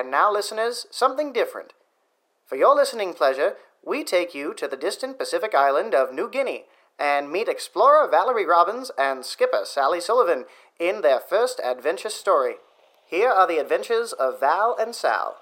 [0.00, 1.74] And now, listeners, something different.
[2.46, 6.64] For your listening pleasure, we take you to the distant Pacific island of New Guinea
[6.98, 10.46] and meet explorer Valerie Robyns and skipper Sally Sullivan
[10.78, 12.54] in their first adventure story.
[13.04, 15.36] Here are the adventures of Val and Sal.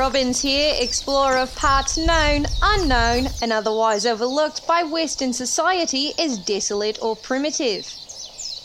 [0.00, 6.98] Robyns here, explorer of parts known, unknown, and otherwise overlooked by Western society as desolate
[7.02, 7.86] or primitive.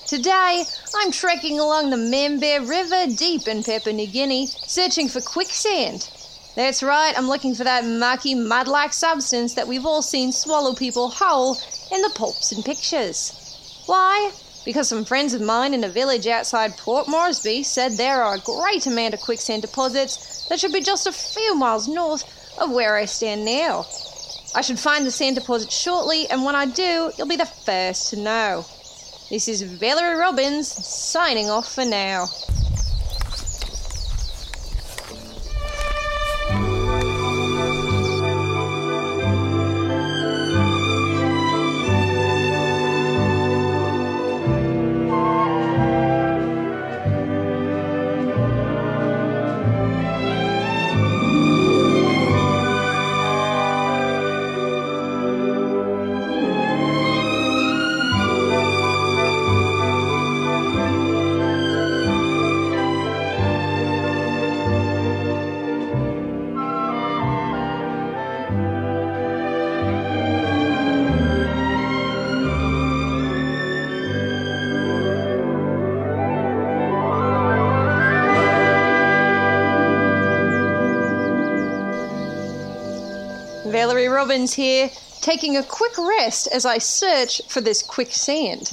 [0.07, 0.63] Today,
[0.95, 6.07] I'm trekking along the Mambare River deep in Papua New Guinea, searching for quicksand.
[6.55, 10.73] That's right, I'm looking for that murky, mud like substance that we've all seen swallow
[10.73, 11.57] people whole
[11.91, 13.83] in the pulps and pictures.
[13.87, 14.31] Why?
[14.63, 18.39] Because some friends of mine in a village outside Port Moresby said there are a
[18.39, 22.23] great amount of quicksand deposits that should be just a few miles north
[22.59, 23.85] of where I stand now.
[24.55, 28.09] I should find the sand deposit shortly, and when I do, you'll be the first
[28.11, 28.65] to know.
[29.29, 32.27] This is Valerie Robyns signing off for now.
[84.25, 84.89] Robyns here,
[85.21, 88.71] taking a quick rest as I search for this quicksand.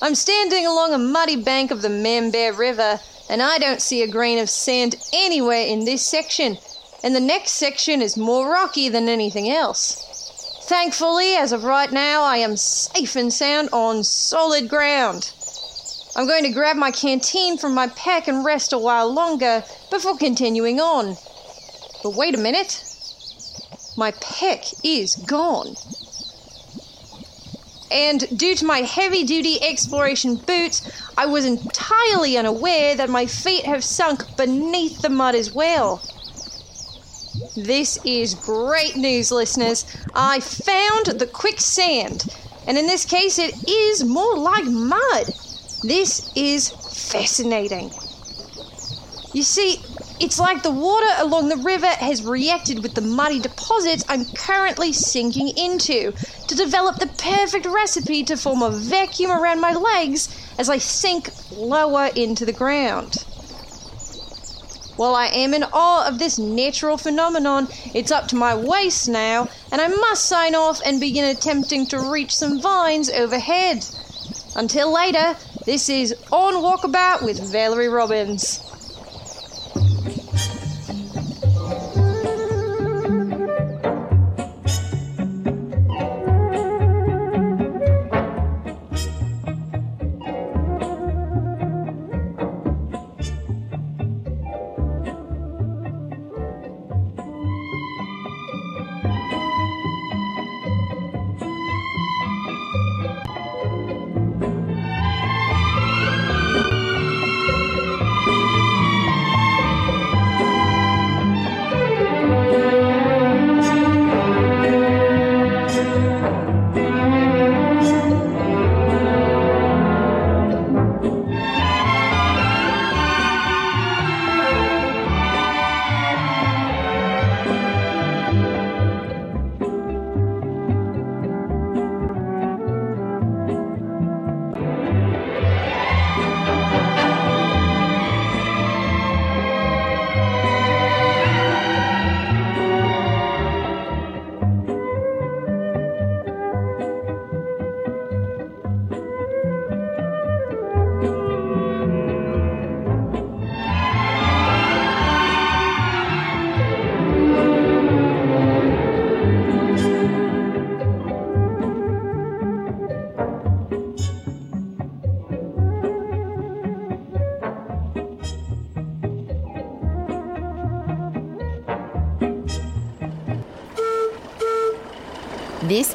[0.00, 4.08] I'm standing along a muddy bank of the Mambare River, and I don't see a
[4.08, 6.56] grain of sand anywhere in this section,
[7.04, 10.02] and the next section is more rocky than anything else.
[10.62, 15.30] Thankfully, as of right now, I am safe and sound on solid ground.
[16.16, 20.16] I'm going to grab my canteen from my pack and rest a while longer before
[20.16, 21.18] continuing on.
[22.02, 22.85] But wait a minute.
[23.96, 25.74] My pack is gone.
[27.90, 30.82] And due to my heavy duty exploration boots,
[31.16, 36.02] I was entirely unaware that my feet have sunk beneath the mud as well.
[37.56, 39.86] This is great news, listeners.
[40.14, 42.26] I found the quicksand,
[42.66, 45.26] and in this case, it is more like mud.
[45.82, 47.90] This is fascinating.
[49.32, 49.80] You see,
[50.18, 54.92] it's like the water along the river has reacted with the muddy deposits I'm currently
[54.92, 56.12] sinking into
[56.48, 60.28] to develop the perfect recipe to form a vacuum around my legs
[60.58, 63.24] as I sink lower into the ground.
[64.96, 69.48] While I am in awe of this natural phenomenon, it's up to my waist now,
[69.70, 73.84] and I must sign off and begin attempting to reach some vines overhead.
[74.54, 78.62] Until later, this is On Walkabout with Valerie Robyns.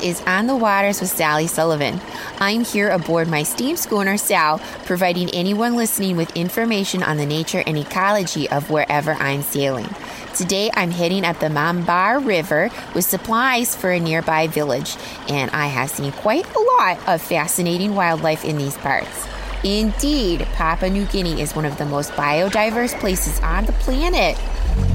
[0.01, 2.01] Is On the Waters with Sally Sullivan.
[2.39, 7.63] I'm here aboard my steam schooner, Sal, providing anyone listening with information on the nature
[7.67, 9.87] and ecology of wherever I'm sailing.
[10.35, 14.95] Today, I'm heading up the Mambare River with supplies for a nearby village,
[15.29, 19.27] and I have seen quite a lot of fascinating wildlife in these parts.
[19.63, 24.35] Indeed, Papua New Guinea is one of the most biodiverse places on the planet.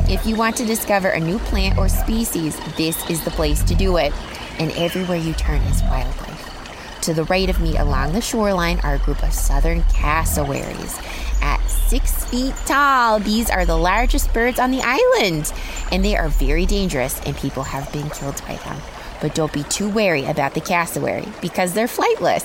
[0.09, 3.75] If you want to discover a new plant or species, this is the place to
[3.77, 4.13] do it
[4.59, 7.01] and everywhere you turn is wildlife.
[7.03, 10.99] To the right of me along the shoreline are a group of southern cassowaries.
[11.41, 15.53] At six feet tall, these are the largest birds on the island,
[15.93, 18.77] and they are very dangerous, and people have been killed by them.
[19.21, 22.45] But don't be too wary about the cassowary because they're flightless.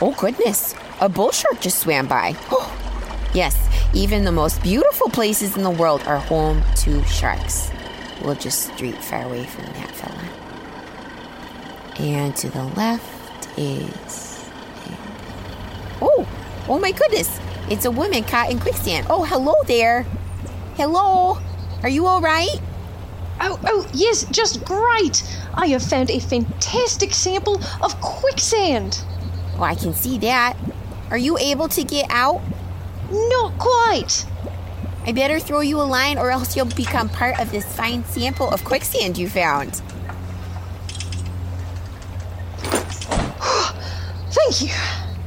[0.00, 2.34] Oh, goodness, a bull shark just swam by.
[2.50, 2.74] Oh,
[3.34, 3.56] yes,
[3.92, 7.70] even the most beautiful places in the world are home to sharks.
[8.22, 10.43] We'll just street far away from that fella.
[11.98, 14.50] And to the left is.
[16.02, 16.26] Oh,
[16.68, 17.40] oh my goodness.
[17.70, 19.06] It's a woman caught in quicksand.
[19.08, 20.02] Oh, hello there.
[20.76, 21.38] Hello.
[21.82, 22.60] Are you all right?
[23.40, 25.22] Oh, oh, yes, just great.
[25.54, 29.02] I have found a fantastic sample of quicksand.
[29.56, 30.56] Oh, I can see that.
[31.10, 32.42] Are you able to get out?
[33.10, 34.26] Not quite.
[35.06, 38.50] I better throw you a line or else you'll become part of this fine sample
[38.50, 39.80] of quicksand you found.
[44.54, 44.78] Thank you.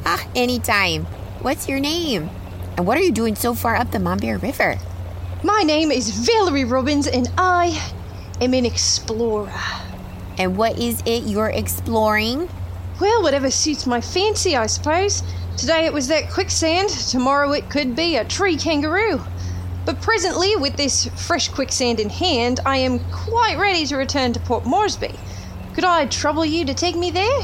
[0.05, 1.03] Ah, anytime.
[1.41, 2.29] What's your name?
[2.77, 4.77] And what are you doing so far up the Mambare River?
[5.43, 7.77] My name is Valerie Robyns, and I
[8.39, 9.51] am an explorer.
[10.37, 12.47] And what is it you're exploring?
[13.01, 15.23] Well, whatever suits my fancy, I suppose.
[15.57, 19.19] Today it was that quicksand, tomorrow it could be a tree kangaroo.
[19.85, 24.39] But presently, with this fresh quicksand in hand, I am quite ready to return to
[24.39, 25.13] Port Moresby.
[25.73, 27.41] Could I trouble you to take me there?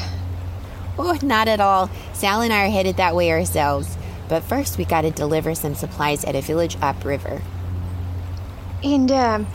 [0.97, 1.89] Oh, not at all.
[2.13, 3.97] Sal and I are headed that way ourselves.
[4.29, 7.41] But first, we gotta deliver some supplies at a village upriver.
[8.83, 9.47] And, um,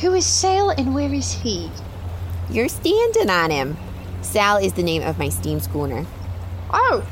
[0.00, 1.70] who is Sal and where is he?
[2.50, 3.76] You're standing on him.
[4.22, 6.06] Sal is the name of my steam schooner.
[6.72, 7.04] Oh,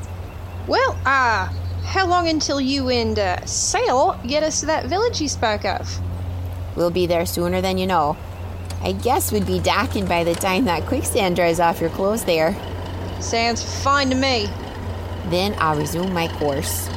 [0.66, 1.48] well, uh,
[1.84, 6.00] how long until you and uh, Sal get us to that village you spoke of?
[6.76, 8.16] We'll be there sooner than you know.
[8.82, 12.56] I guess we'd be docking by the time that quicksand dries off your clothes there.
[13.20, 14.48] Sounds fine to me.
[15.26, 16.88] Then I'll resume my course.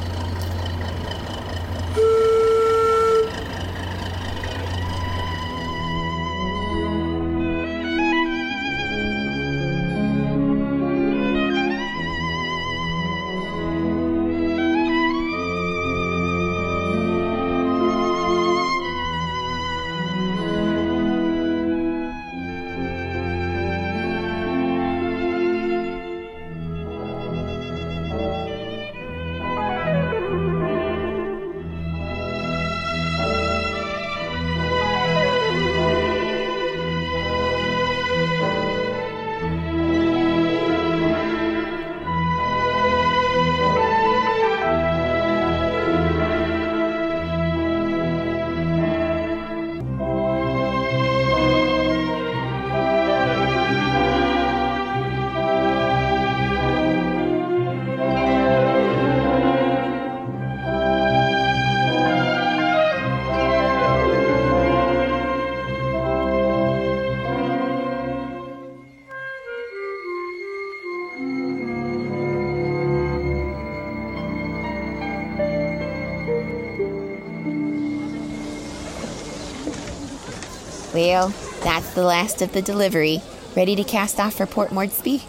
[81.04, 83.20] That's the last of the delivery.
[83.54, 85.22] Ready to cast off for Port Moresby?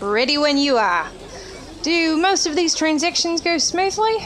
[0.00, 1.06] Ready when you are.
[1.82, 4.16] Do most of these transactions go smoothly?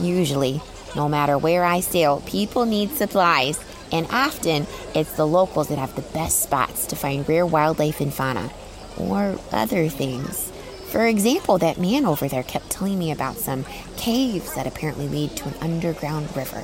[0.00, 0.62] Usually.
[0.96, 3.62] No matter where I sail, people need supplies,
[3.92, 8.12] and often it's the locals that have the best spots to find rare wildlife and
[8.12, 8.50] fauna.
[8.96, 10.50] Or other things.
[10.86, 13.66] For example, that man over there kept telling me about some
[13.98, 16.62] caves that apparently lead to an underground river.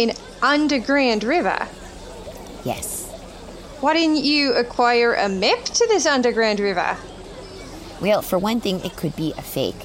[0.00, 1.68] An underground river?
[2.64, 3.10] Yes.
[3.80, 6.96] Why didn't you acquire a map to this underground river?
[8.00, 9.82] Well, for one thing, it could be a fake.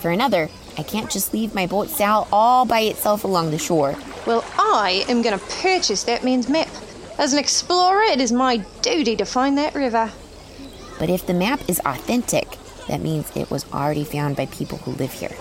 [0.00, 3.96] For another, I can't just leave my boat Sal all by itself along the shore.
[4.26, 6.68] Well, I am going to purchase that man's map.
[7.18, 10.10] As an explorer, it is my duty to find that river.
[10.98, 14.92] But if the map is authentic, that means it was already found by people who
[14.92, 15.36] live here.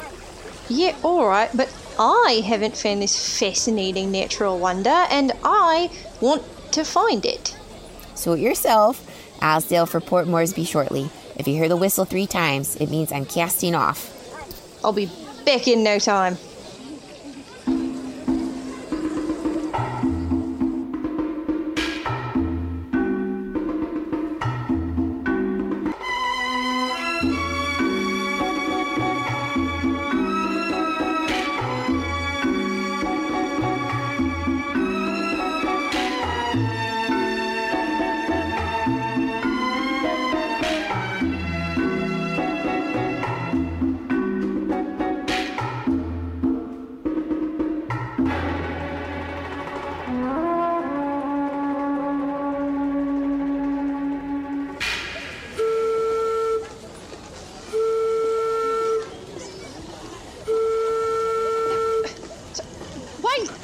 [0.70, 5.90] Yeah, alright, but I haven't found this fascinating natural wonder, and I
[6.22, 6.44] want
[6.74, 7.56] to find it.
[8.16, 9.10] Suit yourself.
[9.42, 11.10] I'll sail for Port Moresby shortly.
[11.36, 14.10] If you hear the whistle three times, it means I'm casting off.
[14.84, 15.10] I'll be
[15.46, 16.38] back in no time.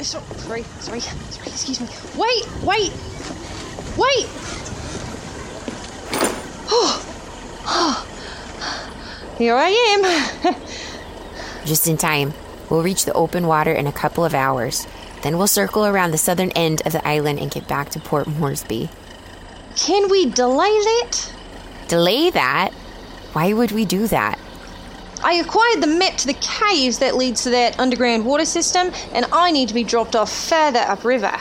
[0.09, 1.87] So, sorry, sorry, sorry, excuse me.
[2.17, 2.91] Wait, wait,
[3.95, 4.25] wait!
[9.37, 10.01] Here I am.
[11.67, 12.33] Just in time.
[12.71, 14.87] We'll reach the open water in a couple of hours.
[15.21, 18.25] Then we'll circle around the southern end of the island and get back to Port
[18.25, 18.89] Moresby.
[19.75, 21.31] Can we delay that?
[21.87, 22.71] Delay that?
[23.33, 24.39] Why would we do that?
[25.29, 29.27] I acquired the map to the caves that leads to that underground water system, and
[29.31, 31.37] I need to be dropped off further upriver.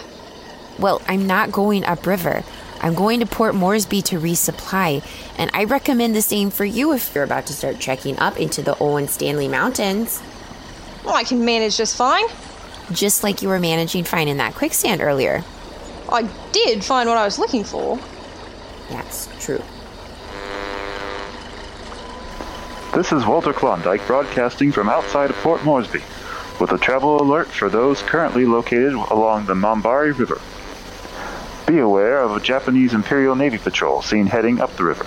[0.79, 2.45] Well, I'm not going upriver.
[2.83, 5.03] I'm going to Port Moresby to resupply,
[5.39, 8.61] and I recommend the same for you if you're about to start trekking up into
[8.61, 10.21] the Owen Stanley Mountains.
[11.03, 12.27] Well, I can manage just fine.
[12.93, 15.43] Just like you were managing fine in that quicksand earlier.
[16.13, 17.99] I did find what I was looking for.
[18.91, 19.63] That's true.
[22.99, 26.03] This is Walter Klondike broadcasting from outside of Port Moresby
[26.59, 30.41] with a travel alert for those currently located along the Mambare River.
[31.69, 35.07] Be aware of a Japanese Imperial Navy patrol seen heading up the river.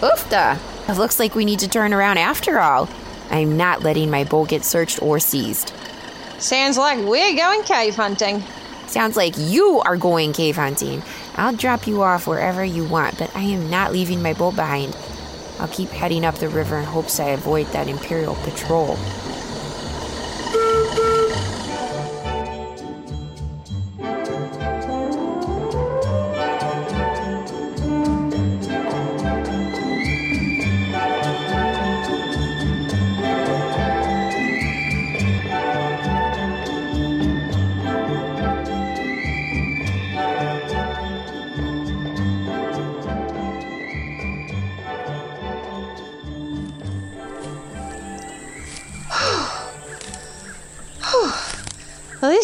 [0.00, 0.60] Oofda!
[0.88, 2.88] It looks like we need to turn around after all.
[3.28, 5.72] I'm not letting my boat get searched or seized.
[6.38, 8.44] Sounds like we're going cave hunting.
[8.86, 11.02] Sounds like you are going cave hunting.
[11.34, 14.96] I'll drop you off wherever you want, but I am not leaving my boat behind.
[15.58, 18.96] I'll keep heading up the river in hopes I avoid that Imperial patrol.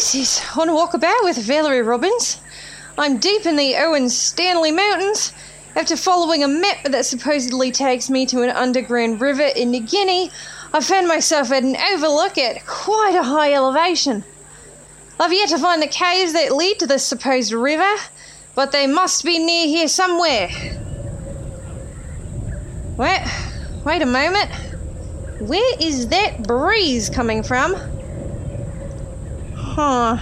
[0.03, 2.37] This is on a walkabout with Valerie Robyns.
[2.97, 5.31] I'm deep in the Owen Stanley Mountains.
[5.77, 10.29] After following a map that supposedly takes me to an underground river in New Guinea,
[10.73, 14.25] I found myself at an overlook at quite a high elevation.
[15.21, 17.95] I've yet to find the caves that lead to this supposed river,
[18.55, 20.49] but they must be near here somewhere.
[22.97, 23.21] Wait,
[23.85, 24.51] wait a moment.
[25.39, 27.92] Where is that breeze coming from?
[29.75, 30.19] Huh.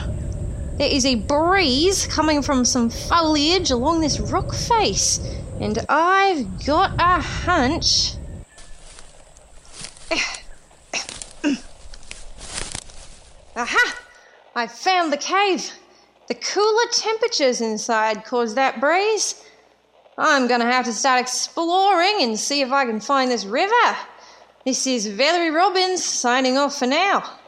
[0.78, 5.20] There is a breeze coming from some foliage along this rock face,
[5.60, 8.14] and I've got a hunch.
[13.58, 14.00] Aha!
[14.56, 15.70] I found the cave.
[16.30, 19.44] The cooler temperatures inside caused that breeze.
[20.18, 23.98] I'm gonna have to start exploring and see if I can find this river.
[24.64, 27.41] This is Valerie Robyns signing off for now.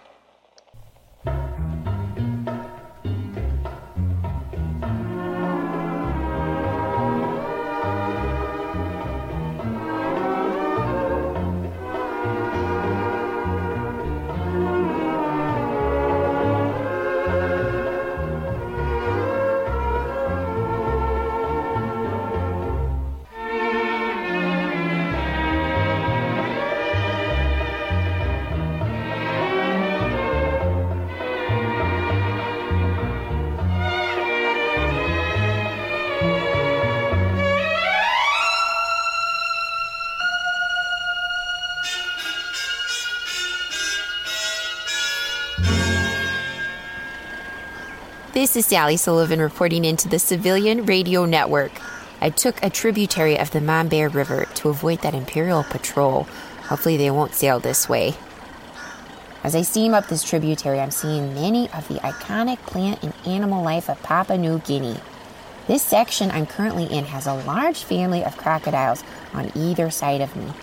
[48.54, 51.72] This is Sally Sullivan reporting into the Civilian Radio Network.
[52.22, 56.28] I took a tributary of the Mambare River to avoid that Imperial patrol.
[56.66, 58.14] Hopefully, they won't sail this way.
[59.44, 63.64] As I steam up this tributary, I'm seeing many of the iconic plant and animal
[63.64, 65.00] life of Papua New Guinea.
[65.66, 70.36] This section I'm currently in has a large family of crocodiles on either side of
[70.36, 70.54] me.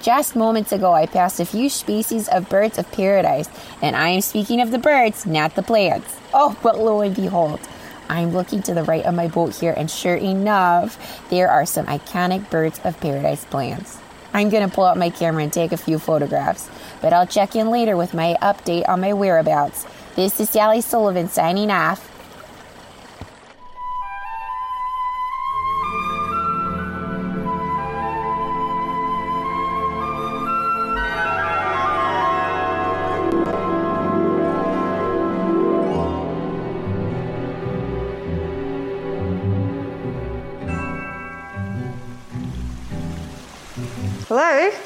[0.00, 3.50] Just moments ago, I passed a few species of birds of paradise,
[3.82, 6.16] and I am speaking of the birds, not the plants.
[6.32, 7.60] Oh, but lo and behold,
[8.08, 11.84] I'm looking to the right of my boat here, and sure enough, there are some
[11.84, 13.98] iconic birds of paradise plants.
[14.32, 16.70] I'm gonna pull out my camera and take a few photographs,
[17.02, 19.86] but I'll check in later with my update on my whereabouts.
[20.16, 22.09] This is Sally Sullivan signing off.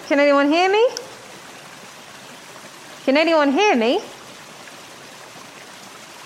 [0.06, 0.88] Can anyone hear me?
[3.04, 4.00] Can anyone hear me?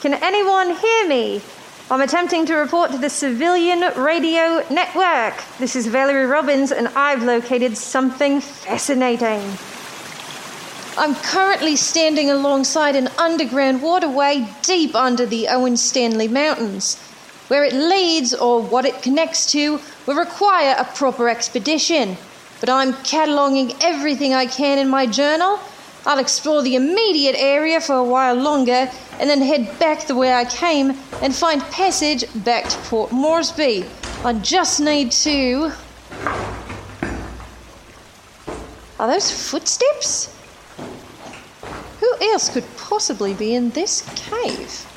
[0.01, 1.43] Can anyone hear me?
[1.91, 5.35] I'm attempting to report to the Civilian Radio Network.
[5.59, 9.43] This is Valerie Robyns, and I've located something fascinating.
[10.97, 16.99] I'm currently standing alongside an underground waterway deep under the Owen Stanley Mountains.
[17.49, 22.17] Where it leads or what it connects to will require a proper expedition
[22.61, 25.59] but I'm cataloguing everything I can in my journal.
[26.07, 30.33] I'll explore the immediate area for a while longer and then head back the way
[30.33, 33.85] I came and find passage back to Port Moresby.
[34.25, 35.73] I just need to.
[38.99, 40.35] Are those footsteps?
[42.01, 44.88] Who else could possibly be in this cave?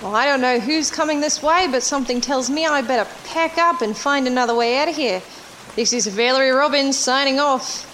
[0.00, 3.58] Well, I don't know who's coming this way, but something tells me I better pack
[3.58, 5.20] up and find another way out of here.
[5.74, 7.87] This is Valerie Robyns signing off.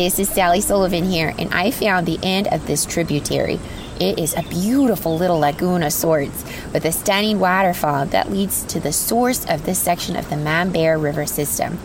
[0.00, 3.60] This is Sally Sullivan here, and I found the end of this tributary.
[4.00, 8.80] It is a beautiful little lagoon of sorts with a stunning waterfall that leads to
[8.80, 11.78] the source of this section of the Mambare River system.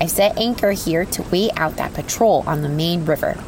[0.00, 3.38] I've set anchor here to wait out that patrol on the main river.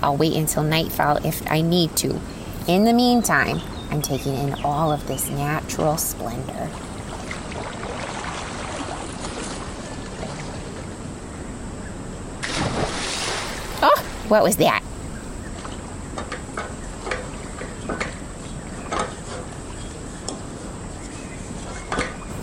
[0.00, 2.20] I'll wait until nightfall if I need to.
[2.68, 3.60] In the meantime,
[3.90, 6.70] I'm taking in all of this natural splendor.
[13.86, 14.82] Oh, what was that?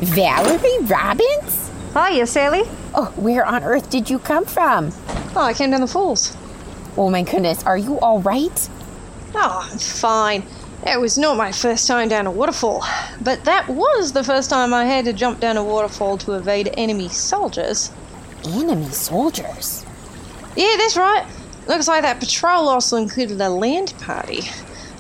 [0.02, 1.70] Valerie Robyns?
[1.94, 2.64] Hiya, Sally.
[2.96, 4.92] Oh, where on earth did you come from?
[5.36, 6.36] Oh, I came down the falls.
[6.98, 8.70] Oh my goodness, are you all right?
[9.34, 10.44] Oh, I'm fine.
[10.86, 12.84] It was not my first time down a waterfall,
[13.22, 16.74] but that was the first time I had to jump down a waterfall to evade
[16.76, 17.92] enemy soldiers.
[18.44, 19.86] Enemy soldiers?
[20.56, 21.26] Yeah, that's right.
[21.68, 24.40] Looks like that patrol also included a land party.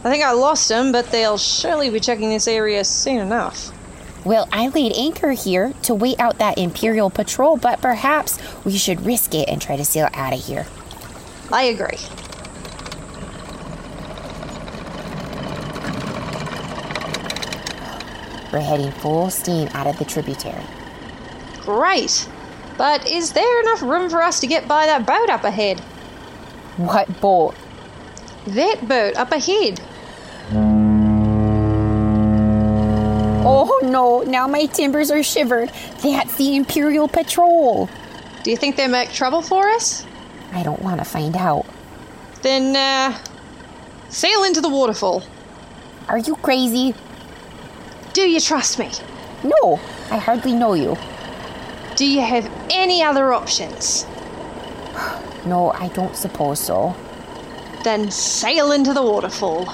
[0.03, 3.71] I think I lost them, but they'll surely be checking this area soon enough.
[4.23, 9.05] Well, I laid anchor here to wait out that Imperial patrol, but perhaps we should
[9.05, 10.67] risk it and try to sail out of here.
[11.51, 11.97] I agree.
[18.51, 20.63] We're heading full steam out of the tributary.
[21.61, 22.27] Great.
[22.77, 25.81] But is there enough room for us to get by that boat up ahead?
[26.81, 27.53] What boat?
[28.47, 29.79] That boat up ahead.
[33.43, 35.71] Oh no, now my timbers are shivered.
[36.01, 37.87] That's the Imperial patrol.
[38.43, 40.07] Do you think they make trouble for us?
[40.53, 41.67] I don't want to find out.
[42.41, 43.15] Then, uh,
[44.09, 45.23] sail into the waterfall.
[46.07, 46.95] Are you crazy?
[48.13, 48.89] Do you trust me?
[49.43, 50.97] No, I hardly know you.
[51.95, 54.07] Do you have any other options?
[55.45, 56.95] No, I don't suppose so.
[57.83, 59.67] Then sail into the waterfall.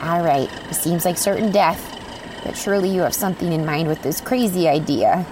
[0.00, 1.80] All right, it seems like certain death,
[2.44, 5.26] but surely you have something in mind with this crazy idea.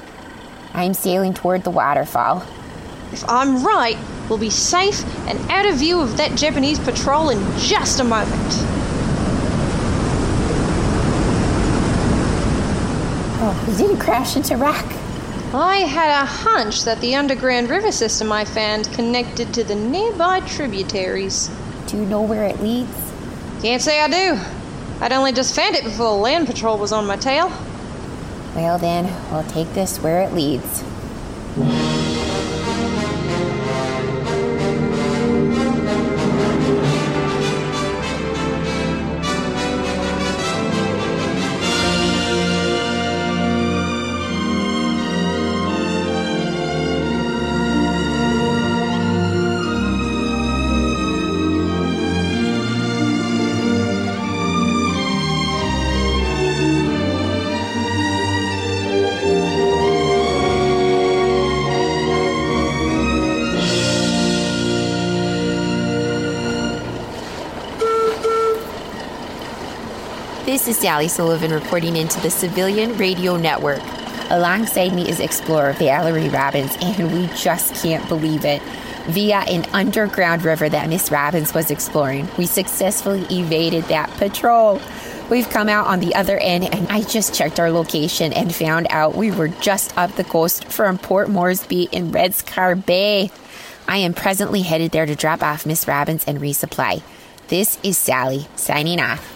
[0.74, 2.44] I'm sailing toward the waterfall.
[3.12, 7.38] If I'm right, we'll be safe and out of view of that Japanese patrol in
[7.58, 8.32] just a moment.
[13.44, 14.86] Oh, we didn't crash into rock.
[15.54, 20.40] I had a hunch that the underground river system I found connected to the nearby
[20.40, 21.50] tributaries.
[21.88, 23.12] Do you know where it leads?
[23.60, 24.40] Can't say I do.
[25.02, 27.48] I'd only just found it before the land patrol was on my tail.
[28.54, 30.82] Well, then, we'll take this where it leads.
[70.72, 73.82] Is Sally Sullivan reporting into the Civilian Radio Network.
[74.30, 78.62] Alongside me is explorer Valerie Robyns, and we just can't believe it.
[79.08, 84.80] Via an underground river that Miss Robyns was exploring, we successfully evaded that patrol.
[85.28, 88.86] We've come out on the other end, and I just checked our location and found
[88.88, 93.30] out we were just up the coast from Port Moresby in Red Scar Bay.
[93.86, 97.02] I am presently headed there to drop off Miss Robyns and resupply.
[97.48, 99.31] This is Sally, signing off.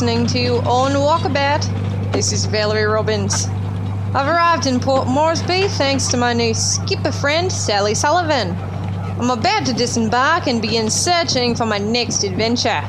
[0.00, 2.10] Listening to On Walkabout.
[2.10, 3.46] This is Valerie Robyns.
[4.14, 8.56] I've arrived in Port Moresby thanks to my new skipper friend, Sally Sullivan.
[9.20, 12.80] I'm about to disembark and begin searching for my next adventure.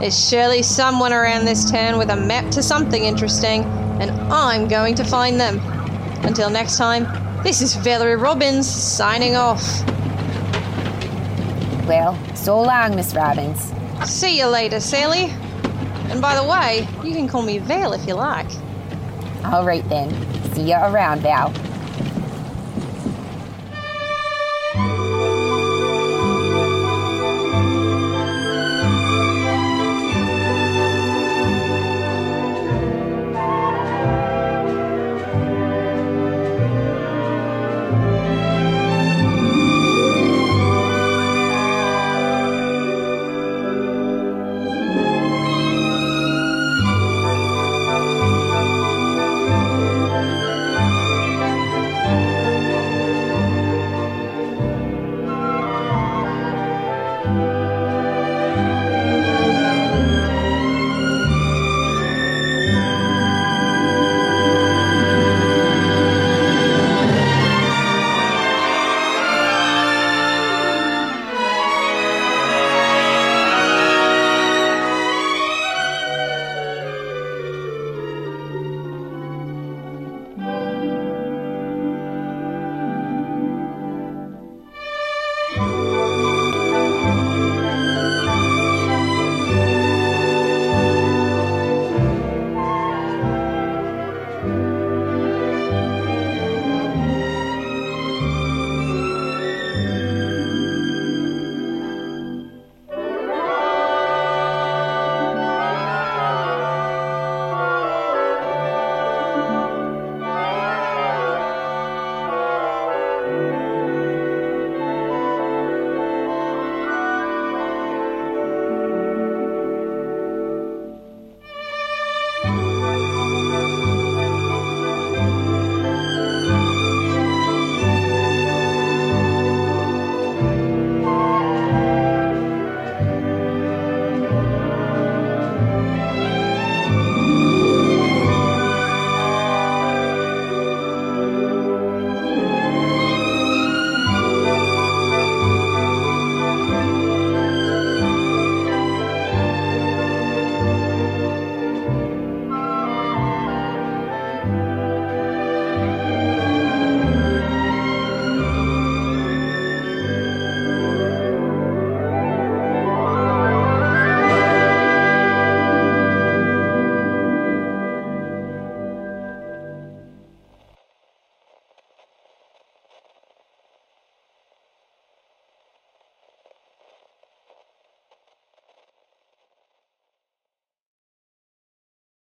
[0.00, 3.64] There's surely someone around this town with a map to something interesting,
[4.00, 5.60] and I'm going to find them.
[6.24, 7.04] Until next time,
[7.42, 9.62] this is Valerie Robyns signing off.
[11.86, 14.06] Well, so long, Miss Robyns.
[14.06, 15.34] See you later, Sally.
[16.10, 18.50] And by the way, you can call me Val if you like.
[19.44, 20.10] All right then.
[20.54, 21.52] See you around, Val.